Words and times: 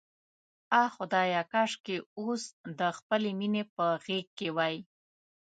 آه 0.81 0.87
خدایه، 0.95 1.41
کاشکې 1.51 1.97
اوس 2.19 2.43
د 2.79 2.81
خپلې 2.97 3.31
مینې 3.39 3.63
په 3.75 3.85
غېږ 4.03 4.27
کې 4.37 4.49
وای. 4.57 4.75